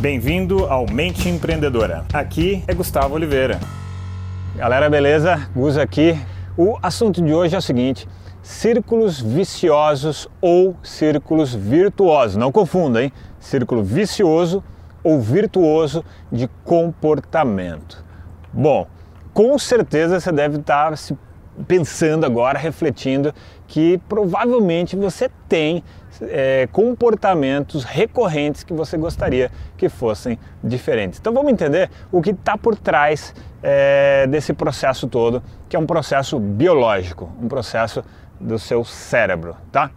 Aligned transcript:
Bem-vindo 0.00 0.64
ao 0.64 0.86
Mente 0.90 1.28
Empreendedora. 1.28 2.06
Aqui 2.10 2.64
é 2.66 2.72
Gustavo 2.72 3.14
Oliveira. 3.14 3.60
Galera, 4.56 4.88
beleza? 4.88 5.50
Gus 5.54 5.76
aqui. 5.76 6.18
O 6.56 6.78
assunto 6.82 7.22
de 7.22 7.34
hoje 7.34 7.54
é 7.54 7.58
o 7.58 7.60
seguinte: 7.60 8.08
círculos 8.42 9.20
viciosos 9.20 10.26
ou 10.40 10.74
círculos 10.82 11.54
virtuosos. 11.54 12.34
Não 12.34 12.50
confunda, 12.50 13.02
hein? 13.02 13.12
Círculo 13.38 13.84
vicioso 13.84 14.64
ou 15.04 15.20
virtuoso 15.20 16.02
de 16.32 16.48
comportamento. 16.64 18.02
Bom, 18.50 18.86
com 19.34 19.58
certeza 19.58 20.18
você 20.18 20.32
deve 20.32 20.60
estar 20.60 20.96
se 20.96 21.14
pensando 21.66 22.24
agora, 22.24 22.58
refletindo 22.58 23.34
que 23.66 23.98
provavelmente 24.08 24.96
você 24.96 25.30
tem 25.48 25.82
é, 26.22 26.68
comportamentos 26.72 27.84
recorrentes 27.84 28.64
que 28.64 28.72
você 28.72 28.96
gostaria 28.96 29.50
que 29.76 29.88
fossem 29.88 30.38
diferentes. 30.62 31.18
Então 31.18 31.32
vamos 31.32 31.52
entender 31.52 31.90
o 32.10 32.20
que 32.20 32.30
está 32.30 32.58
por 32.58 32.76
trás 32.76 33.34
é, 33.62 34.26
desse 34.26 34.52
processo 34.52 35.06
todo, 35.06 35.42
que 35.68 35.76
é 35.76 35.78
um 35.78 35.86
processo 35.86 36.38
biológico, 36.38 37.30
um 37.40 37.48
processo 37.48 38.02
do 38.40 38.58
seu 38.58 38.84
cérebro, 38.84 39.56
tá? 39.70 39.90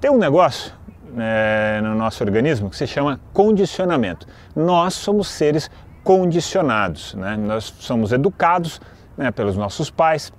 Tem 0.00 0.10
um 0.10 0.18
negócio 0.18 0.72
é, 1.16 1.80
no 1.82 1.94
nosso 1.94 2.22
organismo 2.22 2.68
que 2.68 2.76
se 2.76 2.86
chama 2.86 3.20
condicionamento. 3.32 4.26
Nós 4.54 4.94
somos 4.94 5.28
seres 5.28 5.70
condicionados, 6.04 7.14
né? 7.14 7.36
Nós 7.36 7.74
somos 7.78 8.12
educados 8.12 8.80
né, 9.16 9.30
pelos 9.30 9.56
nossos 9.56 9.90
pais, 9.90 10.32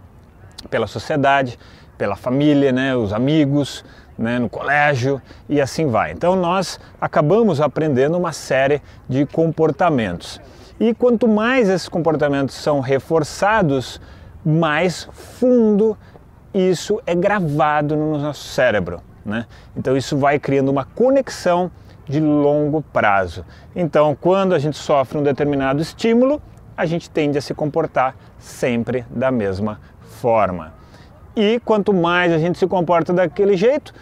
pela 0.61 0.87
sociedade, 0.87 1.57
pela 1.97 2.15
família, 2.15 2.71
né, 2.71 2.95
os 2.95 3.11
amigos, 3.13 3.83
né, 4.17 4.37
no 4.39 4.49
colégio 4.49 5.21
e 5.47 5.61
assim 5.61 5.87
vai. 5.87 6.11
Então 6.11 6.35
nós 6.35 6.79
acabamos 6.99 7.61
aprendendo 7.61 8.17
uma 8.17 8.33
série 8.33 8.81
de 9.07 9.25
comportamentos. 9.25 10.39
E 10.79 10.93
quanto 10.93 11.27
mais 11.27 11.69
esses 11.69 11.89
comportamentos 11.89 12.55
são 12.55 12.79
reforçados, 12.79 13.99
mais 14.45 15.07
fundo 15.11 15.97
isso 16.53 17.01
é 17.05 17.13
gravado 17.13 17.95
no 17.95 18.17
nosso 18.17 18.47
cérebro. 18.47 19.01
Né? 19.25 19.45
Então 19.75 19.95
isso 19.95 20.17
vai 20.17 20.39
criando 20.39 20.69
uma 20.69 20.85
conexão 20.85 21.71
de 22.07 22.19
longo 22.19 22.81
prazo. 22.81 23.45
Então, 23.75 24.17
quando 24.19 24.55
a 24.55 24.59
gente 24.59 24.77
sofre 24.77 25.17
um 25.17 25.23
determinado 25.23 25.79
estímulo, 25.79 26.41
a 26.75 26.85
gente 26.85 27.09
tende 27.09 27.37
a 27.37 27.41
se 27.41 27.53
comportar 27.53 28.15
sempre 28.39 29.05
da 29.11 29.29
mesma 29.29 29.79
forma. 30.09 30.73
E 31.35 31.59
quanto 31.63 31.93
mais 31.93 32.33
a 32.33 32.37
gente 32.37 32.57
se 32.57 32.67
comporta 32.67 33.13
daquele 33.13 33.55
jeito, 33.55 33.93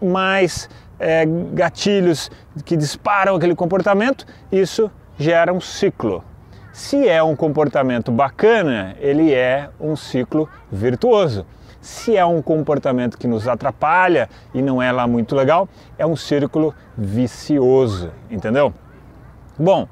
mais 0.00 0.68
é, 0.98 1.26
gatilhos 1.52 2.30
que 2.64 2.76
disparam 2.76 3.36
aquele 3.36 3.54
comportamento, 3.54 4.24
isso 4.50 4.90
gera 5.18 5.52
um 5.52 5.60
ciclo. 5.60 6.24
Se 6.72 7.08
é 7.08 7.22
um 7.22 7.34
comportamento 7.34 8.12
bacana, 8.12 8.94
ele 9.00 9.34
é 9.34 9.68
um 9.80 9.96
ciclo 9.96 10.48
virtuoso. 10.70 11.44
Se 11.80 12.16
é 12.16 12.24
um 12.24 12.40
comportamento 12.40 13.18
que 13.18 13.26
nos 13.26 13.48
atrapalha 13.48 14.28
e 14.54 14.62
não 14.62 14.80
é 14.80 14.90
lá 14.92 15.06
muito 15.06 15.34
legal, 15.34 15.68
é 15.98 16.06
um 16.06 16.16
círculo 16.16 16.74
vicioso, 16.96 18.12
entendeu? 18.30 18.72
Bom, 19.58 19.88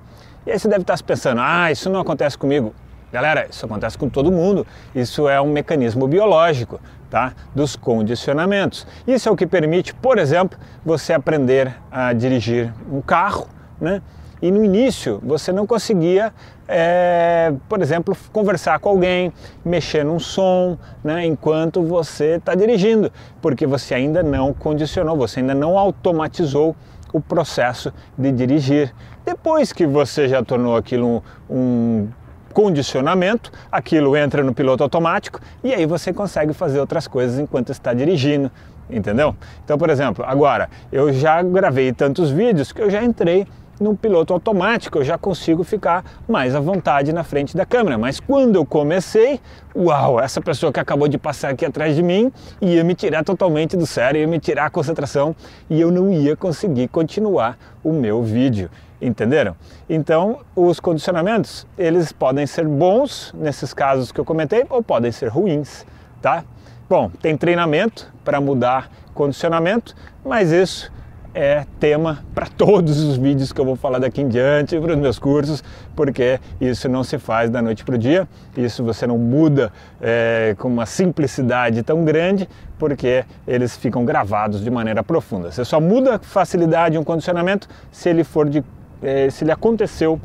e 0.47 0.53
aí 0.53 0.59
você 0.59 0.69
deve 0.69 0.83
estar 0.83 0.97
se 0.97 1.03
pensando, 1.03 1.41
ah, 1.43 1.71
isso 1.73 1.91
não 1.91 2.01
acontece 2.01 2.39
comigo. 2.39 2.73
Galera, 3.17 3.47
isso 3.51 3.65
acontece 3.65 3.97
com 3.97 4.11
todo 4.11 4.31
mundo. 4.31 4.67
Isso 4.95 5.27
é 5.27 5.41
um 5.41 5.51
mecanismo 5.51 6.07
biológico, 6.07 6.79
tá? 7.09 7.33
Dos 7.55 7.75
condicionamentos. 7.75 8.87
Isso 9.07 9.27
é 9.27 9.33
o 9.33 9.35
que 9.35 9.47
permite, 9.47 9.95
por 9.95 10.19
exemplo, 10.19 10.59
você 10.85 11.15
aprender 11.15 11.75
a 11.91 12.13
dirigir 12.13 12.75
um 12.93 13.01
carro, 13.01 13.47
né? 13.81 14.03
E 14.43 14.51
no 14.51 14.63
início 14.63 15.19
você 15.23 15.51
não 15.51 15.67
conseguia, 15.67 16.31
é, 16.69 17.55
por 17.71 17.81
exemplo, 17.81 18.15
conversar 18.35 18.79
com 18.81 18.91
alguém, 18.91 19.33
mexer 19.65 20.05
num 20.05 20.19
som, 20.19 20.77
né, 21.03 21.25
enquanto 21.25 21.83
você 21.83 22.37
está 22.37 22.55
dirigindo, 22.55 23.11
porque 23.41 23.67
você 23.67 23.95
ainda 23.95 24.23
não 24.23 24.53
condicionou, 24.53 25.17
você 25.17 25.41
ainda 25.41 25.55
não 25.55 25.79
automatizou 25.79 26.77
o 27.15 27.19
processo 27.19 27.91
de 28.19 28.31
dirigir. 28.31 28.95
Depois 29.25 29.73
que 29.73 29.87
você 29.87 30.29
já 30.29 30.45
tornou 30.45 30.77
aquilo 30.77 31.25
um, 31.49 31.57
um 31.57 32.09
condicionamento, 32.57 33.53
aquilo 33.71 34.17
entra 34.17 34.43
no 34.43 34.55
piloto 34.55 34.83
automático 34.83 35.39
e 35.63 35.75
aí 35.75 35.85
você 35.85 36.11
consegue 36.11 36.55
fazer 36.55 36.81
outras 36.81 37.07
coisas 37.07 37.39
enquanto 37.39 37.71
está 37.71 37.93
dirigindo, 37.93 38.51
entendeu? 38.89 39.37
Então, 39.63 39.77
por 39.77 39.91
exemplo, 39.91 40.25
agora 40.27 40.71
eu 40.91 41.13
já 41.13 41.43
gravei 41.43 41.93
tantos 41.93 42.31
vídeos 42.31 42.73
que 42.73 42.81
eu 42.81 42.89
já 42.89 43.05
entrei 43.05 43.47
no 43.81 43.97
piloto 43.97 44.33
automático, 44.33 44.99
eu 44.99 45.05
já 45.05 45.19
consigo 45.19 45.63
ficar 45.63 46.05
mais 46.29 46.55
à 46.55 46.61
vontade 46.61 47.13
na 47.13 47.23
frente 47.23 47.57
da 47.57 47.67
câmera. 47.67 47.99
Mas 47.99 48.19
quando 48.19 48.57
eu 48.57 48.65
comecei, 48.65 49.41
uau, 49.75 50.21
essa 50.21 50.41
pessoa 50.41 50.73
que 50.73 50.81
acabou 50.81 51.09
de 51.09 51.19
passar 51.19 51.51
aqui 51.51 51.65
atrás 51.65 51.95
de 51.95 52.03
mim 52.03 52.33
ia 52.61 52.83
me 52.83 52.95
tirar 52.95 53.25
totalmente 53.25 53.77
do 53.77 53.87
sério, 53.87 54.21
ia 54.21 54.27
me 54.27 54.39
tirar 54.39 54.67
a 54.67 54.71
concentração 54.71 55.35
e 55.69 55.81
eu 55.81 55.91
não 55.91 56.13
ia 56.13 56.37
conseguir 56.37 56.89
continuar 56.89 57.59
o 57.85 57.93
meu 57.93 58.23
vídeo. 58.23 58.71
Entenderam? 59.01 59.55
Então, 59.89 60.41
os 60.55 60.81
condicionamentos, 60.81 61.67
eles 61.77 62.13
podem 62.13 62.47
ser 62.47 62.67
bons 62.67 63.35
nesses 63.37 63.75
casos 63.75 64.11
que 64.11 64.19
eu 64.19 64.25
comentei 64.25 64.65
ou 64.71 64.83
podem 64.83 65.13
ser 65.13 65.29
ruins, 65.29 65.85
tá? 66.23 66.45
Bom, 66.89 67.11
tem 67.21 67.37
treinamento 67.37 68.11
para 68.25 68.41
mudar 68.41 68.91
condicionamento, 69.13 69.95
mas 70.25 70.51
isso 70.51 70.91
é 71.37 71.67
tema 71.79 72.25
para 72.35 72.47
todos 72.47 72.99
os 73.03 73.19
vídeos 73.19 73.53
que 73.53 73.61
eu 73.61 73.65
vou 73.67 73.77
falar 73.77 73.99
daqui 73.99 74.23
em 74.23 74.29
diante, 74.29 74.81
para 74.81 74.95
os 74.95 74.99
meus 74.99 75.19
cursos, 75.19 75.63
porque 75.95 76.41
isso 76.59 76.89
não 76.89 77.05
se 77.05 77.19
faz 77.19 77.51
da 77.51 77.61
noite 77.61 77.85
para 77.85 77.95
o 77.95 77.99
dia, 77.99 78.27
isso 78.57 78.83
você 78.83 79.07
não 79.07 79.19
muda 79.19 79.71
é, 80.01 80.57
com 80.59 80.67
uma 80.67 80.87
simplicidade 80.87 81.83
tão 81.83 82.07
grande, 82.07 82.49
porque 82.79 83.23
eles 83.47 83.77
ficam 83.77 84.03
gravados 84.03 84.65
de 84.65 84.71
maneira 84.71 85.05
profunda. 85.05 85.53
Você 85.53 85.63
só 85.63 85.79
muda 85.79 86.19
facilidade 86.19 86.97
um 86.97 87.05
condicionamento 87.05 87.69
se 87.93 88.09
ele 88.09 88.25
for 88.25 88.49
de 88.49 88.65
é, 89.03 89.29
se 89.29 89.45
ele 89.45 89.53
aconteceu 89.53 90.19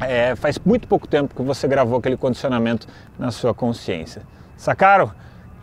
é, 0.00 0.34
faz 0.34 0.58
muito 0.58 0.88
pouco 0.88 1.06
tempo 1.06 1.34
que 1.34 1.42
você 1.42 1.68
gravou 1.68 1.98
aquele 1.98 2.16
condicionamento 2.16 2.88
na 3.18 3.30
sua 3.30 3.52
consciência. 3.52 4.22
Sacaram? 4.56 5.12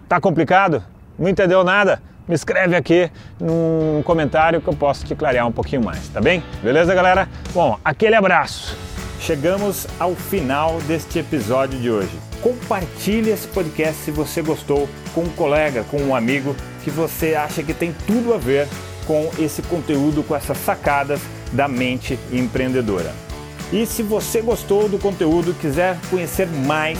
Tá 0.08 0.22
complicado? 0.22 0.84
Não 1.18 1.28
entendeu 1.28 1.64
nada? 1.64 2.00
Me 2.28 2.36
escreve 2.36 2.76
aqui 2.76 3.10
num 3.40 4.02
comentário 4.04 4.60
que 4.60 4.68
eu 4.68 4.76
posso 4.76 5.06
te 5.06 5.16
clarear 5.16 5.48
um 5.48 5.52
pouquinho 5.52 5.82
mais, 5.82 6.10
tá 6.10 6.20
bem? 6.20 6.44
Beleza, 6.62 6.94
galera? 6.94 7.30
Bom, 7.54 7.80
aquele 7.86 8.16
abraço. 8.16 8.78
Chegamos 9.22 9.88
ao 9.98 10.14
final 10.14 10.78
deste 10.82 11.20
episódio 11.20 11.80
de 11.80 11.90
hoje. 11.90 12.12
Compartilhe 12.42 13.32
esse 13.32 13.48
podcast 13.48 14.04
se 14.04 14.12
você 14.12 14.42
gostou 14.42 14.90
com 15.14 15.22
um 15.22 15.30
colega, 15.30 15.86
com 15.86 16.02
um 16.02 16.14
amigo 16.14 16.54
que 16.84 16.90
você 16.90 17.34
acha 17.34 17.64
que 17.64 17.74
tem 17.74 17.96
tudo 18.06 18.34
a 18.34 18.38
ver 18.38 18.68
com 19.06 19.32
esse 19.40 19.62
conteúdo, 19.62 20.22
com 20.22 20.36
essas 20.36 20.58
sacadas 20.58 21.22
da 21.54 21.70
mente 21.70 22.20
empreendedora. 22.32 23.14
E 23.72 23.86
se 23.86 24.04
você 24.04 24.42
gostou 24.42 24.90
do 24.90 25.00
conteúdo, 25.00 25.54
quiser 25.54 25.98
conhecer 26.10 26.48
mais, 26.48 27.00